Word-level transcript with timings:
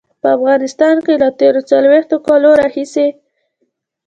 په 0.21 0.27
افغانستان 0.37 0.95
کې 1.05 1.13
له 1.21 1.29
تېرو 1.39 1.61
څلويښتو 1.69 2.17
کالو 2.27 2.51
راهيسې. 2.61 3.07